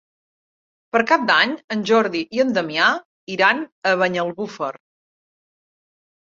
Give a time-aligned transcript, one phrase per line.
[0.95, 2.89] Per Cap d'Any en Jordi i en Damià
[3.37, 3.63] iran
[3.93, 4.73] a Banyalbufar.